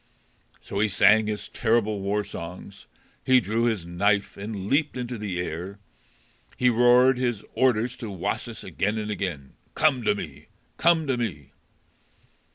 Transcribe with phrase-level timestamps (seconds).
[0.61, 2.87] So he sang his terrible war songs;
[3.23, 5.77] he drew his knife and leaped into the air;
[6.57, 9.53] he roared his orders to Wasis again and again.
[9.75, 11.51] "Come to me: come to me!"